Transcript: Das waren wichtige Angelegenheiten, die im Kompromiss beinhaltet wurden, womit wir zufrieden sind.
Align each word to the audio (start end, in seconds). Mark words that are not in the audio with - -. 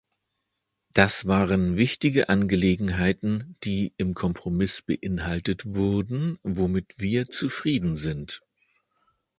Das 0.93 1.27
waren 1.27 1.77
wichtige 1.77 2.27
Angelegenheiten, 2.27 3.55
die 3.63 3.93
im 3.97 4.15
Kompromiss 4.15 4.81
beinhaltet 4.81 5.75
wurden, 5.75 6.39
womit 6.41 6.95
wir 6.97 7.29
zufrieden 7.29 7.95
sind. 7.95 8.41